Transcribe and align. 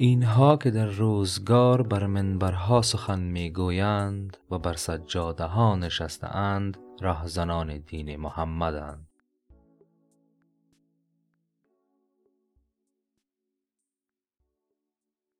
اینها 0.00 0.56
که 0.56 0.70
در 0.70 0.86
روزگار 0.86 1.82
بر 1.82 2.06
منبرها 2.06 2.82
سخن 2.82 3.20
می‌گویند 3.20 4.36
و 4.50 4.58
بر 4.58 4.72
سجاده 4.72 5.44
ها 5.44 5.76
نشسته 5.76 6.36
اند 6.36 6.76
راهزنان 7.00 7.78
دین 7.78 8.16
محمدند. 8.16 9.06